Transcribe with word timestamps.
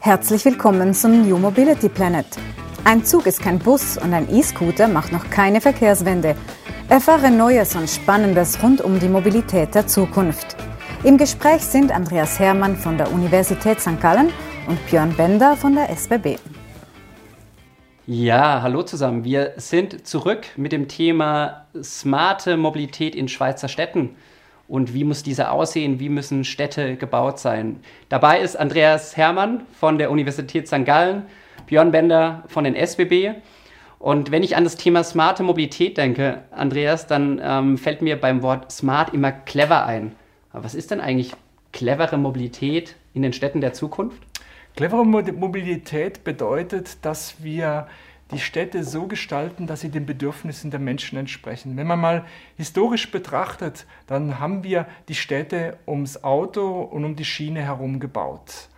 Herzlich 0.00 0.44
willkommen 0.44 0.94
zum 0.94 1.28
New 1.28 1.38
Mobility 1.38 1.88
Planet. 1.88 2.26
Ein 2.84 3.04
Zug 3.04 3.26
ist 3.26 3.42
kein 3.42 3.58
Bus 3.58 3.98
und 3.98 4.14
ein 4.14 4.32
E-Scooter 4.34 4.88
macht 4.88 5.12
noch 5.12 5.28
keine 5.30 5.60
Verkehrswende. 5.60 6.34
Erfahre 6.88 7.30
Neues 7.30 7.76
und 7.76 7.90
Spannendes 7.90 8.62
rund 8.62 8.80
um 8.80 8.98
die 8.98 9.08
Mobilität 9.08 9.74
der 9.74 9.86
Zukunft. 9.86 10.56
Im 11.04 11.18
Gespräch 11.18 11.62
sind 11.62 11.92
Andreas 11.92 12.38
Hermann 12.38 12.76
von 12.76 12.96
der 12.96 13.12
Universität 13.12 13.80
St. 13.80 14.00
Gallen 14.00 14.32
und 14.66 14.84
Björn 14.86 15.14
Bender 15.14 15.56
von 15.56 15.74
der 15.74 15.90
SBB. 15.90 16.38
Ja, 18.06 18.62
hallo 18.62 18.82
zusammen. 18.84 19.22
Wir 19.22 19.52
sind 19.58 20.06
zurück 20.06 20.46
mit 20.56 20.72
dem 20.72 20.88
Thema 20.88 21.66
smarte 21.82 22.56
Mobilität 22.56 23.14
in 23.14 23.28
Schweizer 23.28 23.68
Städten. 23.68 24.16
Und 24.68 24.92
wie 24.92 25.04
muss 25.04 25.22
diese 25.22 25.50
aussehen? 25.50 25.98
Wie 25.98 26.10
müssen 26.10 26.44
Städte 26.44 26.96
gebaut 26.96 27.38
sein? 27.38 27.80
Dabei 28.10 28.40
ist 28.40 28.54
Andreas 28.54 29.16
Hermann 29.16 29.62
von 29.80 29.96
der 29.96 30.10
Universität 30.10 30.68
St. 30.68 30.84
Gallen, 30.84 31.22
Björn 31.66 31.90
Bender 31.90 32.44
von 32.48 32.64
den 32.64 32.76
SBB. 32.76 33.32
Und 33.98 34.30
wenn 34.30 34.42
ich 34.42 34.56
an 34.56 34.64
das 34.64 34.76
Thema 34.76 35.02
smarte 35.02 35.42
Mobilität 35.42 35.96
denke, 35.96 36.42
Andreas, 36.50 37.06
dann 37.06 37.40
ähm, 37.42 37.78
fällt 37.78 38.02
mir 38.02 38.20
beim 38.20 38.42
Wort 38.42 38.70
smart 38.70 39.14
immer 39.14 39.32
clever 39.32 39.86
ein. 39.86 40.14
Aber 40.52 40.64
was 40.64 40.74
ist 40.74 40.90
denn 40.90 41.00
eigentlich 41.00 41.32
clevere 41.72 42.18
Mobilität 42.18 42.94
in 43.14 43.22
den 43.22 43.32
Städten 43.32 43.62
der 43.62 43.72
Zukunft? 43.72 44.22
Clevere 44.76 45.04
Mobilität 45.04 46.24
bedeutet, 46.24 47.04
dass 47.04 47.42
wir 47.42 47.88
die 48.30 48.38
Städte 48.38 48.84
so 48.84 49.06
gestalten, 49.06 49.66
dass 49.66 49.80
sie 49.80 49.90
den 49.90 50.06
Bedürfnissen 50.06 50.70
der 50.70 50.80
Menschen 50.80 51.18
entsprechen. 51.18 51.76
Wenn 51.76 51.86
man 51.86 52.00
mal 52.00 52.24
historisch 52.56 53.10
betrachtet, 53.10 53.86
dann 54.06 54.38
haben 54.38 54.64
wir 54.64 54.86
die 55.08 55.14
Städte 55.14 55.78
ums 55.86 56.22
Auto 56.22 56.82
und 56.82 57.04
um 57.04 57.16
die 57.16 57.24
Schiene 57.24 57.62
herum 57.62 58.00
gebaut. 58.00 58.68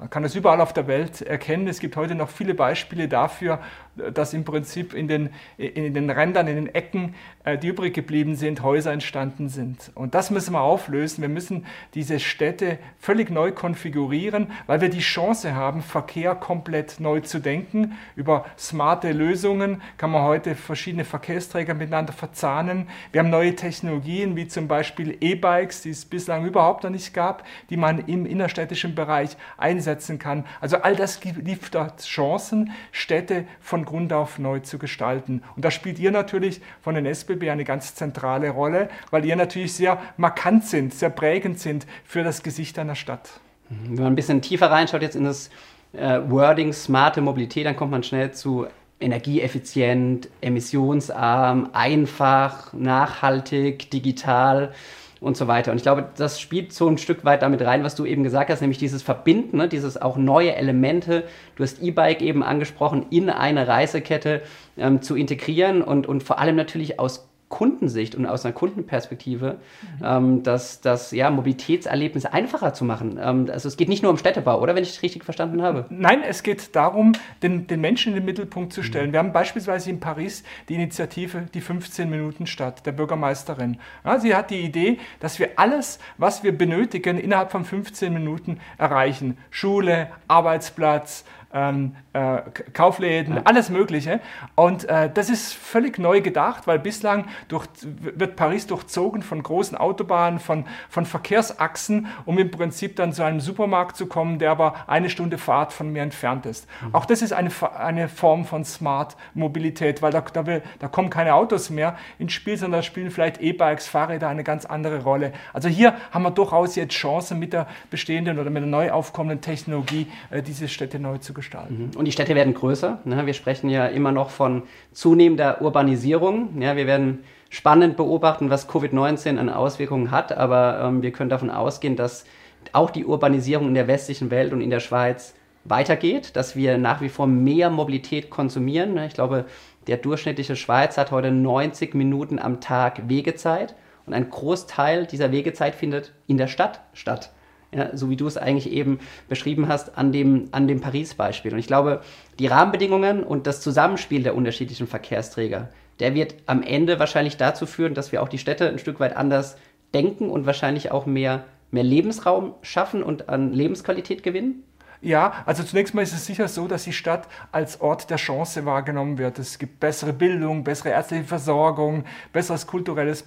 Man 0.00 0.08
kann 0.08 0.22
das 0.22 0.34
überall 0.34 0.62
auf 0.62 0.72
der 0.72 0.86
Welt 0.86 1.20
erkennen. 1.20 1.68
Es 1.68 1.78
gibt 1.78 1.96
heute 1.96 2.14
noch 2.14 2.30
viele 2.30 2.54
Beispiele 2.54 3.06
dafür, 3.06 3.60
dass 3.96 4.32
im 4.32 4.44
Prinzip 4.44 4.94
in 4.94 5.08
den, 5.08 5.30
in 5.56 5.94
den 5.94 6.10
Rändern, 6.10 6.46
in 6.46 6.56
den 6.56 6.74
Ecken, 6.74 7.14
äh, 7.44 7.58
die 7.58 7.68
übrig 7.68 7.94
geblieben 7.94 8.34
sind, 8.34 8.62
Häuser 8.62 8.92
entstanden 8.92 9.48
sind. 9.48 9.90
Und 9.94 10.14
das 10.14 10.30
müssen 10.30 10.52
wir 10.52 10.60
auflösen. 10.60 11.22
Wir 11.22 11.28
müssen 11.28 11.66
diese 11.94 12.20
Städte 12.20 12.78
völlig 12.98 13.30
neu 13.30 13.52
konfigurieren, 13.52 14.48
weil 14.66 14.80
wir 14.80 14.88
die 14.88 15.00
Chance 15.00 15.54
haben, 15.54 15.82
Verkehr 15.82 16.34
komplett 16.34 17.00
neu 17.00 17.20
zu 17.20 17.40
denken. 17.40 17.96
Über 18.16 18.46
smarte 18.58 19.12
Lösungen 19.12 19.82
kann 19.96 20.10
man 20.10 20.22
heute 20.22 20.54
verschiedene 20.54 21.04
Verkehrsträger 21.04 21.74
miteinander 21.74 22.12
verzahnen. 22.12 22.88
Wir 23.12 23.20
haben 23.20 23.30
neue 23.30 23.56
Technologien, 23.56 24.36
wie 24.36 24.48
zum 24.48 24.68
Beispiel 24.68 25.16
E-Bikes, 25.20 25.82
die 25.82 25.90
es 25.90 26.04
bislang 26.04 26.46
überhaupt 26.46 26.84
noch 26.84 26.90
nicht 26.90 27.12
gab, 27.14 27.44
die 27.70 27.76
man 27.76 28.06
im 28.06 28.26
innerstädtischen 28.26 28.94
Bereich 28.94 29.36
einsetzen 29.56 30.18
kann. 30.18 30.44
Also 30.60 30.78
all 30.78 30.96
das 30.96 31.22
liefert 31.24 32.02
Chancen, 32.02 32.72
Städte 32.92 33.46
von 33.60 33.79
Grund 33.84 34.12
auf 34.12 34.38
neu 34.38 34.60
zu 34.60 34.78
gestalten. 34.78 35.42
Und 35.56 35.64
da 35.64 35.70
spielt 35.70 35.98
ihr 35.98 36.10
natürlich 36.10 36.60
von 36.82 36.94
den 36.94 37.06
SBB 37.06 37.50
eine 37.50 37.64
ganz 37.64 37.94
zentrale 37.94 38.50
Rolle, 38.50 38.88
weil 39.10 39.24
ihr 39.24 39.36
natürlich 39.36 39.74
sehr 39.74 39.98
markant 40.16 40.64
sind, 40.64 40.94
sehr 40.94 41.10
prägend 41.10 41.58
sind 41.58 41.86
für 42.04 42.22
das 42.22 42.42
Gesicht 42.42 42.78
einer 42.78 42.94
Stadt. 42.94 43.40
Mhm. 43.68 43.76
Wenn 43.96 44.04
man 44.04 44.12
ein 44.12 44.16
bisschen 44.16 44.42
tiefer 44.42 44.70
reinschaut 44.70 45.02
jetzt 45.02 45.16
in 45.16 45.24
das 45.24 45.50
äh, 45.92 46.20
Wording 46.28 46.72
smarte 46.72 47.20
Mobilität, 47.20 47.66
dann 47.66 47.76
kommt 47.76 47.90
man 47.90 48.02
schnell 48.02 48.32
zu 48.32 48.66
energieeffizient, 49.00 50.28
emissionsarm, 50.40 51.70
einfach, 51.72 52.72
nachhaltig, 52.72 53.90
digital 53.90 54.72
und 55.20 55.36
so 55.36 55.46
weiter. 55.48 55.70
Und 55.70 55.76
ich 55.76 55.82
glaube, 55.82 56.08
das 56.16 56.40
spielt 56.40 56.72
so 56.72 56.88
ein 56.88 56.98
Stück 56.98 57.24
weit 57.24 57.42
damit 57.42 57.62
rein, 57.62 57.84
was 57.84 57.94
du 57.94 58.06
eben 58.06 58.22
gesagt 58.22 58.50
hast, 58.50 58.60
nämlich 58.60 58.78
dieses 58.78 59.02
Verbinden, 59.02 59.58
ne, 59.58 59.68
dieses 59.68 60.00
auch 60.00 60.16
neue 60.16 60.54
Elemente, 60.54 61.24
du 61.56 61.62
hast 61.62 61.82
E-Bike 61.82 62.22
eben 62.22 62.42
angesprochen, 62.42 63.06
in 63.10 63.28
eine 63.28 63.68
Reisekette 63.68 64.42
ähm, 64.78 65.02
zu 65.02 65.16
integrieren 65.16 65.82
und, 65.82 66.06
und 66.06 66.22
vor 66.22 66.38
allem 66.38 66.56
natürlich 66.56 66.98
aus 66.98 67.29
Kundensicht 67.50 68.14
und 68.14 68.26
aus 68.26 68.46
einer 68.46 68.54
Kundenperspektive, 68.54 69.58
mhm. 69.98 70.04
ähm, 70.04 70.42
das, 70.44 70.80
das 70.80 71.10
ja, 71.10 71.30
Mobilitätserlebnis 71.30 72.24
einfacher 72.24 72.72
zu 72.72 72.84
machen. 72.84 73.18
Ähm, 73.20 73.48
also 73.52 73.68
es 73.68 73.76
geht 73.76 73.88
nicht 73.88 74.02
nur 74.02 74.12
um 74.12 74.18
Städtebau, 74.18 74.62
oder 74.62 74.74
wenn 74.74 74.84
ich 74.84 74.90
es 74.90 75.02
richtig 75.02 75.24
verstanden 75.24 75.60
habe? 75.60 75.84
Nein, 75.90 76.22
es 76.22 76.44
geht 76.44 76.74
darum, 76.76 77.12
den, 77.42 77.66
den 77.66 77.80
Menschen 77.80 78.10
in 78.10 78.20
den 78.20 78.24
Mittelpunkt 78.24 78.72
zu 78.72 78.84
stellen. 78.84 79.08
Mhm. 79.08 79.12
Wir 79.12 79.18
haben 79.18 79.32
beispielsweise 79.32 79.90
in 79.90 79.98
Paris 79.98 80.44
die 80.68 80.76
Initiative 80.76 81.48
Die 81.52 81.60
15 81.60 82.08
Minuten 82.08 82.46
Stadt 82.46 82.86
der 82.86 82.92
Bürgermeisterin. 82.92 83.78
Ja, 84.04 84.20
sie 84.20 84.34
hat 84.34 84.50
die 84.50 84.60
Idee, 84.60 84.98
dass 85.18 85.40
wir 85.40 85.50
alles, 85.56 85.98
was 86.18 86.44
wir 86.44 86.56
benötigen, 86.56 87.18
innerhalb 87.18 87.50
von 87.50 87.64
15 87.64 88.12
Minuten 88.14 88.60
erreichen. 88.78 89.36
Schule, 89.50 90.08
Arbeitsplatz, 90.28 91.24
ähm, 91.52 91.96
äh, 92.12 92.42
Kaufläden, 92.72 93.36
ja. 93.36 93.42
alles 93.44 93.70
Mögliche. 93.70 94.20
Und 94.54 94.88
äh, 94.88 95.10
das 95.12 95.30
ist 95.30 95.52
völlig 95.52 95.98
neu 95.98 96.20
gedacht, 96.20 96.66
weil 96.66 96.78
bislang 96.78 97.26
durch, 97.48 97.66
wird 97.82 98.36
Paris 98.36 98.66
durchzogen 98.66 99.22
von 99.22 99.42
großen 99.42 99.76
Autobahnen, 99.76 100.38
von, 100.38 100.64
von 100.88 101.06
Verkehrsachsen, 101.06 102.06
um 102.24 102.38
im 102.38 102.50
Prinzip 102.50 102.96
dann 102.96 103.12
zu 103.12 103.22
einem 103.22 103.40
Supermarkt 103.40 103.96
zu 103.96 104.06
kommen, 104.06 104.38
der 104.38 104.50
aber 104.50 104.88
eine 104.88 105.10
Stunde 105.10 105.38
Fahrt 105.38 105.72
von 105.72 105.92
mir 105.92 106.02
entfernt 106.02 106.46
ist. 106.46 106.68
Mhm. 106.82 106.94
Auch 106.94 107.04
das 107.04 107.22
ist 107.22 107.32
eine, 107.32 107.50
eine 107.78 108.08
Form 108.08 108.44
von 108.44 108.64
Smart 108.64 109.16
Mobilität, 109.34 110.02
weil 110.02 110.12
da, 110.12 110.20
da, 110.20 110.46
will, 110.46 110.62
da 110.78 110.88
kommen 110.88 111.10
keine 111.10 111.34
Autos 111.34 111.70
mehr 111.70 111.96
ins 112.18 112.32
Spiel, 112.32 112.56
sondern 112.56 112.80
da 112.80 112.82
spielen 112.82 113.10
vielleicht 113.10 113.40
E-Bikes, 113.40 113.88
Fahrräder 113.88 114.28
eine 114.28 114.44
ganz 114.44 114.64
andere 114.64 115.02
Rolle. 115.02 115.32
Also 115.52 115.68
hier 115.68 115.94
haben 116.12 116.22
wir 116.22 116.30
durchaus 116.30 116.76
jetzt 116.76 116.94
Chancen 116.94 117.38
mit 117.38 117.52
der 117.52 117.66
bestehenden 117.90 118.38
oder 118.38 118.50
mit 118.50 118.62
der 118.62 118.70
neu 118.70 118.90
aufkommenden 118.90 119.40
Technologie, 119.40 120.06
äh, 120.30 120.42
diese 120.42 120.68
Städte 120.68 120.98
neu 120.98 121.18
zu 121.18 121.34
gestalten. 121.40 121.90
Mhm. 121.92 121.98
Und 121.98 122.04
die 122.04 122.12
Städte 122.12 122.34
werden 122.34 122.54
größer. 122.54 123.00
Ne? 123.04 123.26
Wir 123.26 123.34
sprechen 123.34 123.68
ja 123.70 123.86
immer 123.86 124.12
noch 124.12 124.30
von 124.30 124.62
zunehmender 124.92 125.62
Urbanisierung. 125.62 126.60
Ja, 126.60 126.76
wir 126.76 126.86
werden 126.86 127.20
spannend 127.48 127.96
beobachten, 127.96 128.50
was 128.50 128.68
Covid-19 128.68 129.38
an 129.38 129.48
Auswirkungen 129.48 130.10
hat, 130.10 130.32
aber 130.32 130.80
ähm, 130.84 131.02
wir 131.02 131.10
können 131.12 131.30
davon 131.30 131.50
ausgehen, 131.50 131.96
dass 131.96 132.24
auch 132.72 132.90
die 132.90 133.04
Urbanisierung 133.04 133.68
in 133.68 133.74
der 133.74 133.88
westlichen 133.88 134.30
Welt 134.30 134.52
und 134.52 134.60
in 134.60 134.70
der 134.70 134.80
Schweiz 134.80 135.34
weitergeht, 135.64 136.36
dass 136.36 136.56
wir 136.56 136.78
nach 136.78 137.00
wie 137.00 137.08
vor 137.08 137.26
mehr 137.26 137.70
Mobilität 137.70 138.30
konsumieren. 138.30 138.94
Ne? 138.94 139.06
Ich 139.06 139.14
glaube, 139.14 139.46
der 139.86 139.96
durchschnittliche 139.96 140.56
Schweizer 140.56 141.00
hat 141.02 141.10
heute 141.10 141.30
90 141.30 141.94
Minuten 141.94 142.38
am 142.38 142.60
Tag 142.60 143.08
Wegezeit 143.08 143.74
und 144.06 144.14
ein 144.14 144.30
Großteil 144.30 145.06
dieser 145.06 145.32
Wegezeit 145.32 145.74
findet 145.74 146.12
in 146.26 146.36
der 146.36 146.48
Stadt 146.48 146.80
statt 146.92 147.32
ja, 147.72 147.96
so 147.96 148.10
wie 148.10 148.16
du 148.16 148.26
es 148.26 148.36
eigentlich 148.36 148.70
eben 148.70 148.98
beschrieben 149.28 149.68
hast, 149.68 149.96
an 149.96 150.12
dem, 150.12 150.48
an 150.52 150.66
dem 150.66 150.80
Paris-Beispiel. 150.80 151.52
Und 151.52 151.58
ich 151.58 151.66
glaube, 151.66 152.00
die 152.38 152.46
Rahmenbedingungen 152.46 153.22
und 153.22 153.46
das 153.46 153.60
Zusammenspiel 153.60 154.22
der 154.22 154.34
unterschiedlichen 154.34 154.86
Verkehrsträger, 154.86 155.68
der 156.00 156.14
wird 156.14 156.34
am 156.46 156.62
Ende 156.62 156.98
wahrscheinlich 156.98 157.36
dazu 157.36 157.66
führen, 157.66 157.94
dass 157.94 158.12
wir 158.12 158.22
auch 158.22 158.28
die 158.28 158.38
Städte 158.38 158.68
ein 158.68 158.78
Stück 158.78 159.00
weit 159.00 159.16
anders 159.16 159.56
denken 159.94 160.30
und 160.30 160.46
wahrscheinlich 160.46 160.90
auch 160.90 161.06
mehr, 161.06 161.44
mehr 161.70 161.84
Lebensraum 161.84 162.54
schaffen 162.62 163.02
und 163.02 163.28
an 163.28 163.52
Lebensqualität 163.52 164.22
gewinnen. 164.22 164.64
Ja, 165.02 165.32
also 165.46 165.62
zunächst 165.62 165.94
mal 165.94 166.02
ist 166.02 166.12
es 166.12 166.26
sicher 166.26 166.46
so, 166.46 166.68
dass 166.68 166.84
die 166.84 166.92
Stadt 166.92 167.26
als 167.52 167.80
Ort 167.80 168.10
der 168.10 168.18
Chance 168.18 168.66
wahrgenommen 168.66 169.16
wird. 169.16 169.38
Es 169.38 169.58
gibt 169.58 169.80
bessere 169.80 170.12
Bildung, 170.12 170.62
bessere 170.62 170.90
ärztliche 170.90 171.24
Versorgung, 171.24 172.04
besseres 172.34 172.66
kulturelles 172.66 173.22
äh, 173.22 173.24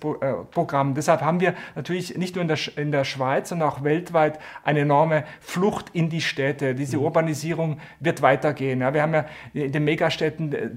Programm. 0.52 0.94
Deshalb 0.94 1.22
haben 1.22 1.40
wir 1.40 1.56
natürlich 1.76 2.16
nicht 2.16 2.36
nur 2.36 2.44
in 2.44 2.48
der, 2.48 2.60
in 2.76 2.92
der 2.92 3.06
Schweiz, 3.06 3.50
sondern 3.50 3.70
auch 3.70 3.84
weltweit 3.84 4.40
eine 4.64 4.82
enorme 4.82 5.24
Flucht 5.42 5.88
in 5.94 6.10
die 6.10 6.22
Städte. 6.22 6.76
Diese 6.76 6.98
mhm. 6.98 7.06
Urbanisierung 7.06 7.80
wird 8.00 8.22
weitergehen. 8.22 8.82
Ja, 8.82 8.94
wir 8.94 9.02
haben 9.02 9.14
ja 9.16 9.26
in 9.54 9.72
den 9.72 9.84
Megastädten 9.84 10.54
äh, 10.54 10.70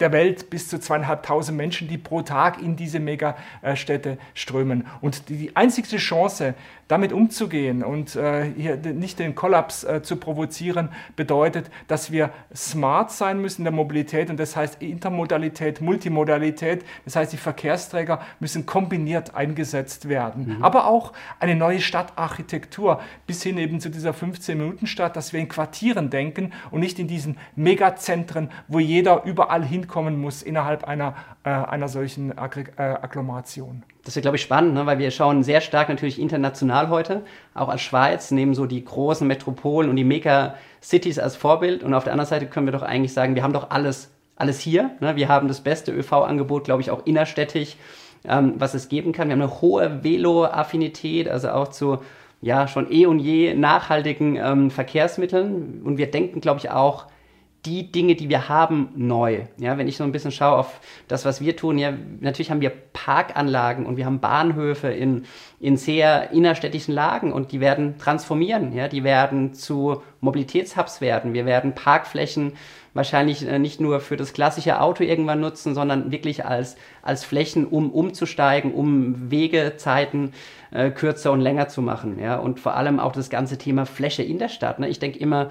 der 0.00 0.12
Welt 0.12 0.50
bis 0.50 0.68
zu 0.68 0.78
zweieinhalbtausend 0.78 1.56
Menschen, 1.56 1.88
die 1.88 1.98
pro 1.98 2.22
Tag 2.22 2.60
in 2.60 2.76
diese 2.76 3.00
Megastädte 3.00 4.18
strömen. 4.34 4.86
Und 5.00 5.28
die 5.28 5.54
einzigste 5.54 5.98
Chance, 5.98 6.54
damit 6.90 7.12
umzugehen 7.12 7.84
und 7.84 8.16
äh, 8.16 8.50
hier 8.56 8.76
nicht 8.76 9.20
den 9.20 9.36
Kollaps 9.36 9.84
äh, 9.84 10.02
zu 10.02 10.16
provozieren, 10.16 10.88
bedeutet, 11.14 11.70
dass 11.86 12.10
wir 12.10 12.30
smart 12.52 13.12
sein 13.12 13.40
müssen 13.40 13.60
in 13.60 13.64
der 13.64 13.72
Mobilität 13.72 14.28
und 14.28 14.40
das 14.40 14.56
heißt 14.56 14.82
Intermodalität, 14.82 15.80
Multimodalität, 15.80 16.84
das 17.04 17.14
heißt 17.14 17.32
die 17.32 17.36
Verkehrsträger 17.36 18.20
müssen 18.40 18.66
kombiniert 18.66 19.36
eingesetzt 19.36 20.08
werden. 20.08 20.56
Mhm. 20.56 20.64
Aber 20.64 20.88
auch 20.88 21.12
eine 21.38 21.54
neue 21.54 21.80
Stadtarchitektur 21.80 23.00
bis 23.24 23.44
hin 23.44 23.56
eben 23.58 23.80
zu 23.80 23.88
dieser 23.88 24.10
15-Minuten-Stadt, 24.10 25.14
dass 25.14 25.32
wir 25.32 25.38
in 25.38 25.48
Quartieren 25.48 26.10
denken 26.10 26.52
und 26.72 26.80
nicht 26.80 26.98
in 26.98 27.06
diesen 27.06 27.38
Megazentren, 27.54 28.50
wo 28.66 28.80
jeder 28.80 29.22
überall 29.24 29.64
hinkommen 29.90 30.20
muss 30.20 30.42
innerhalb 30.42 30.84
einer, 30.84 31.14
äh, 31.44 31.50
einer 31.50 31.88
solchen 31.88 32.36
Aggr 32.38 32.64
äh, 32.76 32.82
Agglomeration. 32.82 33.82
Das 34.04 34.16
ist, 34.16 34.22
glaube 34.22 34.36
ich, 34.36 34.42
spannend, 34.42 34.74
ne? 34.74 34.86
weil 34.86 34.98
wir 34.98 35.10
schauen 35.10 35.42
sehr 35.42 35.60
stark 35.60 35.88
natürlich 35.88 36.20
international 36.20 36.88
heute, 36.88 37.22
auch 37.54 37.68
als 37.68 37.82
Schweiz, 37.82 38.30
nehmen 38.30 38.54
so 38.54 38.66
die 38.66 38.84
großen 38.84 39.26
Metropolen 39.26 39.90
und 39.90 39.96
die 39.96 40.04
Mega-Cities 40.04 41.18
als 41.18 41.36
Vorbild. 41.36 41.82
Und 41.82 41.92
auf 41.92 42.04
der 42.04 42.12
anderen 42.12 42.28
Seite 42.28 42.46
können 42.46 42.66
wir 42.66 42.72
doch 42.72 42.82
eigentlich 42.82 43.12
sagen, 43.12 43.34
wir 43.34 43.42
haben 43.42 43.52
doch 43.52 43.70
alles, 43.70 44.10
alles 44.36 44.60
hier. 44.60 44.90
Ne? 45.00 45.16
Wir 45.16 45.28
haben 45.28 45.48
das 45.48 45.60
beste 45.60 45.92
ÖV-Angebot, 45.92 46.64
glaube 46.64 46.82
ich, 46.82 46.90
auch 46.90 47.04
innerstädtisch, 47.04 47.76
ähm, 48.24 48.54
was 48.56 48.74
es 48.74 48.88
geben 48.88 49.12
kann. 49.12 49.28
Wir 49.28 49.34
haben 49.34 49.42
eine 49.42 49.60
hohe 49.60 50.02
Velo-Affinität, 50.02 51.28
also 51.28 51.50
auch 51.50 51.68
zu 51.68 51.98
ja 52.42 52.66
schon 52.68 52.90
eh 52.90 53.04
und 53.04 53.18
je 53.18 53.52
nachhaltigen 53.52 54.36
ähm, 54.36 54.70
Verkehrsmitteln. 54.70 55.82
Und 55.84 55.98
wir 55.98 56.10
denken, 56.10 56.40
glaube 56.40 56.58
ich, 56.60 56.70
auch 56.70 57.06
die 57.66 57.92
Dinge, 57.92 58.14
die 58.14 58.28
wir 58.28 58.48
haben, 58.48 58.88
neu. 58.96 59.42
Ja, 59.58 59.76
wenn 59.76 59.86
ich 59.86 59.96
so 59.96 60.04
ein 60.04 60.12
bisschen 60.12 60.32
schaue 60.32 60.58
auf 60.58 60.80
das, 61.08 61.24
was 61.24 61.40
wir 61.40 61.56
tun, 61.56 61.76
ja, 61.76 61.92
natürlich 62.20 62.50
haben 62.50 62.62
wir 62.62 62.70
Parkanlagen 62.70 63.84
und 63.84 63.96
wir 63.96 64.06
haben 64.06 64.20
Bahnhöfe 64.20 64.88
in, 64.88 65.24
in 65.58 65.76
sehr 65.76 66.30
innerstädtischen 66.30 66.94
Lagen 66.94 67.32
und 67.32 67.52
die 67.52 67.60
werden 67.60 67.98
transformieren, 67.98 68.72
ja, 68.72 68.88
die 68.88 69.04
werden 69.04 69.52
zu 69.52 70.02
Mobilitätshubs 70.20 71.00
werden. 71.00 71.34
Wir 71.34 71.44
werden 71.44 71.74
Parkflächen 71.74 72.52
wahrscheinlich 72.94 73.46
äh, 73.46 73.58
nicht 73.58 73.80
nur 73.80 74.00
für 74.00 74.16
das 74.16 74.32
klassische 74.32 74.80
Auto 74.80 75.04
irgendwann 75.04 75.40
nutzen, 75.40 75.74
sondern 75.74 76.10
wirklich 76.10 76.44
als, 76.44 76.76
als 77.02 77.24
Flächen, 77.24 77.66
um 77.66 77.90
umzusteigen, 77.90 78.72
um 78.72 79.30
Wegezeiten 79.30 80.32
äh, 80.70 80.90
kürzer 80.90 81.32
und 81.32 81.40
länger 81.40 81.68
zu 81.68 81.82
machen. 81.82 82.18
Ja? 82.18 82.36
Und 82.36 82.58
vor 82.58 82.74
allem 82.74 83.00
auch 83.00 83.12
das 83.12 83.30
ganze 83.30 83.58
Thema 83.58 83.86
Fläche 83.86 84.22
in 84.22 84.38
der 84.38 84.48
Stadt. 84.48 84.78
Ne? 84.78 84.88
Ich 84.88 84.98
denke 84.98 85.18
immer, 85.18 85.50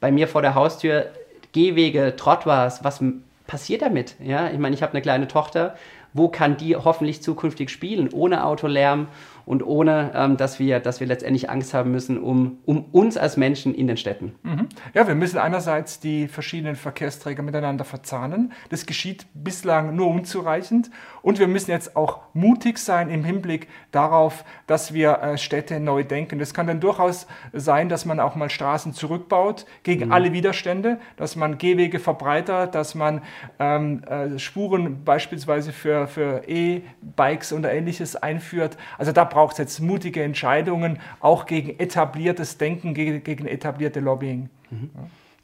bei 0.00 0.10
mir 0.10 0.26
vor 0.26 0.42
der 0.42 0.54
Haustür 0.54 1.06
Gehwege, 1.52 2.14
Trottoirs, 2.16 2.82
was 2.82 3.00
passiert 3.46 3.82
damit? 3.82 4.16
Ja, 4.22 4.50
ich 4.50 4.58
meine, 4.58 4.74
ich 4.74 4.82
habe 4.82 4.92
eine 4.92 5.02
kleine 5.02 5.28
Tochter. 5.28 5.76
Wo 6.14 6.28
kann 6.28 6.58
die 6.58 6.76
hoffentlich 6.76 7.22
zukünftig 7.22 7.70
spielen, 7.70 8.10
ohne 8.12 8.44
Autolärm 8.44 9.08
und 9.44 9.64
ohne, 9.64 10.12
ähm, 10.14 10.36
dass, 10.36 10.58
wir, 10.58 10.80
dass 10.80 11.00
wir 11.00 11.06
letztendlich 11.06 11.50
Angst 11.50 11.74
haben 11.74 11.90
müssen 11.90 12.18
um, 12.18 12.58
um 12.64 12.84
uns 12.92 13.16
als 13.16 13.36
Menschen 13.36 13.74
in 13.74 13.86
den 13.86 13.96
Städten. 13.96 14.34
Mhm. 14.42 14.68
Ja, 14.94 15.06
wir 15.06 15.14
müssen 15.14 15.38
einerseits 15.38 16.00
die 16.00 16.28
verschiedenen 16.28 16.76
Verkehrsträger 16.76 17.42
miteinander 17.42 17.84
verzahnen. 17.84 18.52
Das 18.70 18.86
geschieht 18.86 19.26
bislang 19.34 19.94
nur 19.96 20.08
unzureichend. 20.08 20.90
Und 21.22 21.38
wir 21.38 21.48
müssen 21.48 21.70
jetzt 21.70 21.96
auch 21.96 22.20
mutig 22.32 22.78
sein 22.78 23.08
im 23.08 23.24
Hinblick 23.24 23.68
darauf, 23.90 24.44
dass 24.66 24.92
wir 24.92 25.18
äh, 25.18 25.38
Städte 25.38 25.80
neu 25.80 26.04
denken. 26.04 26.38
Das 26.38 26.54
kann 26.54 26.66
dann 26.66 26.80
durchaus 26.80 27.26
sein, 27.52 27.88
dass 27.88 28.04
man 28.04 28.20
auch 28.20 28.34
mal 28.34 28.50
Straßen 28.50 28.92
zurückbaut 28.92 29.66
gegen 29.82 30.06
mhm. 30.06 30.12
alle 30.12 30.32
Widerstände, 30.32 30.98
dass 31.16 31.36
man 31.36 31.58
Gehwege 31.58 31.98
verbreitert, 31.98 32.74
dass 32.74 32.94
man 32.94 33.22
ähm, 33.58 34.02
äh, 34.04 34.38
Spuren 34.38 35.04
beispielsweise 35.04 35.72
für, 35.72 36.06
für 36.06 36.42
E-Bikes 36.48 37.52
oder 37.52 37.72
ähnliches 37.72 38.16
einführt. 38.16 38.76
Also 38.98 39.12
da 39.12 39.24
braucht 39.32 39.52
es 39.52 39.58
jetzt 39.58 39.80
mutige 39.80 40.22
Entscheidungen, 40.22 40.98
auch 41.20 41.46
gegen 41.46 41.78
etabliertes 41.78 42.58
Denken, 42.58 42.94
gegen, 42.94 43.24
gegen 43.24 43.46
etablierte 43.46 44.00
Lobbying. 44.00 44.50
Mhm. 44.70 44.90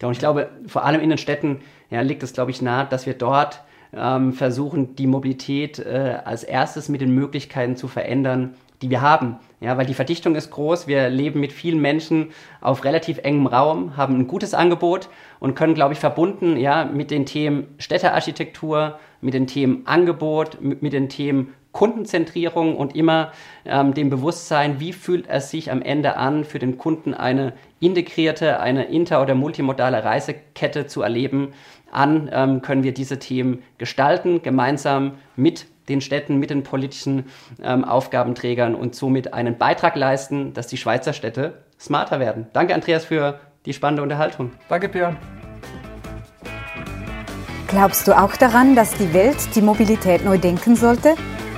Ja, 0.00 0.08
und 0.08 0.12
ich 0.12 0.20
glaube, 0.20 0.50
vor 0.66 0.84
allem 0.84 1.00
in 1.00 1.08
den 1.08 1.18
Städten 1.18 1.60
ja, 1.90 2.02
liegt 2.02 2.22
es, 2.22 2.32
glaube 2.32 2.50
ich, 2.50 2.62
nahe, 2.62 2.86
dass 2.86 3.06
wir 3.06 3.14
dort 3.14 3.62
ähm, 3.92 4.32
versuchen, 4.32 4.94
die 4.94 5.06
Mobilität 5.06 5.78
äh, 5.78 6.18
als 6.24 6.44
erstes 6.44 6.88
mit 6.88 7.00
den 7.00 7.14
Möglichkeiten 7.14 7.76
zu 7.76 7.88
verändern, 7.88 8.54
die 8.82 8.90
wir 8.90 9.00
haben. 9.00 9.36
Ja, 9.60 9.76
weil 9.76 9.86
die 9.86 9.94
Verdichtung 9.94 10.36
ist 10.36 10.50
groß, 10.50 10.86
wir 10.86 11.08
leben 11.08 11.40
mit 11.40 11.52
vielen 11.52 11.80
Menschen 11.80 12.28
auf 12.60 12.84
relativ 12.84 13.18
engem 13.18 13.46
Raum, 13.46 13.96
haben 13.96 14.16
ein 14.16 14.28
gutes 14.28 14.54
Angebot 14.54 15.08
und 15.40 15.56
können, 15.56 15.74
glaube 15.74 15.94
ich, 15.94 15.98
verbunden 15.98 16.56
ja, 16.56 16.84
mit 16.84 17.10
den 17.10 17.26
Themen 17.26 17.66
Städtearchitektur, 17.78 19.00
mit 19.20 19.34
den 19.34 19.48
Themen 19.48 19.84
Angebot, 19.86 20.60
mit, 20.60 20.82
mit 20.82 20.92
den 20.92 21.08
Themen 21.08 21.54
Kundenzentrierung 21.78 22.76
und 22.76 22.96
immer 22.96 23.30
ähm, 23.64 23.94
dem 23.94 24.10
Bewusstsein, 24.10 24.80
wie 24.80 24.92
fühlt 24.92 25.28
es 25.28 25.50
sich 25.50 25.70
am 25.70 25.80
Ende 25.80 26.16
an, 26.16 26.42
für 26.42 26.58
den 26.58 26.76
Kunden 26.76 27.14
eine 27.14 27.52
integrierte, 27.78 28.58
eine 28.58 28.86
inter- 28.86 29.22
oder 29.22 29.36
multimodale 29.36 30.02
Reisekette 30.02 30.88
zu 30.88 31.02
erleben, 31.02 31.52
an, 31.92 32.28
ähm, 32.32 32.62
können 32.62 32.82
wir 32.82 32.92
diese 32.92 33.20
Themen 33.20 33.62
gestalten, 33.78 34.42
gemeinsam 34.42 35.18
mit 35.36 35.66
den 35.88 36.00
Städten, 36.00 36.38
mit 36.38 36.50
den 36.50 36.64
politischen 36.64 37.26
ähm, 37.62 37.84
Aufgabenträgern 37.84 38.74
und 38.74 38.96
somit 38.96 39.32
einen 39.32 39.56
Beitrag 39.56 39.94
leisten, 39.94 40.54
dass 40.54 40.66
die 40.66 40.78
Schweizer 40.78 41.12
Städte 41.12 41.62
smarter 41.78 42.18
werden. 42.18 42.48
Danke, 42.54 42.74
Andreas, 42.74 43.04
für 43.04 43.38
die 43.66 43.72
spannende 43.72 44.02
Unterhaltung. 44.02 44.50
Danke, 44.68 44.88
Björn. 44.88 45.16
Glaubst 47.68 48.08
du 48.08 48.18
auch 48.18 48.34
daran, 48.34 48.74
dass 48.74 48.94
die 48.94 49.14
Welt 49.14 49.54
die 49.54 49.62
Mobilität 49.62 50.24
neu 50.24 50.38
denken 50.38 50.74
sollte? 50.74 51.14